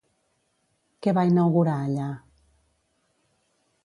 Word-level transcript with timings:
Què 1.07 1.13
va 1.17 1.25
inaugurar 1.31 1.75
allà? 1.89 2.07